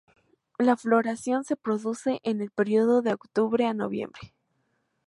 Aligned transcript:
La 0.57 0.77
floración 0.77 1.43
se 1.43 1.55
produce 1.55 2.21
en 2.23 2.41
el 2.41 2.49
período 2.49 3.03
de 3.03 3.13
octubre 3.13 3.67
a 3.67 3.75
noviembre. 3.75 4.33